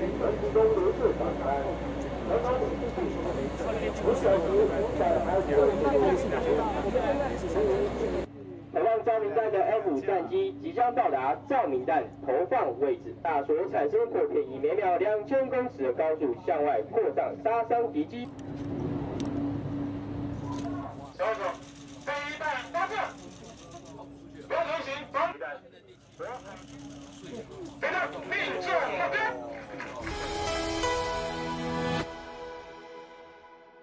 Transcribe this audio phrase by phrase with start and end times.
[0.00, 0.06] 台
[8.80, 18.26] 湾照明弹的 F 五战机即将到达照明弹投放位置，大所产生火片以每秒两千公尺的高速向外扩散，杀伤敌机。
[22.06, 22.94] 飞弹发射，
[24.48, 25.28] 不要前行，
[26.16, 26.24] 走。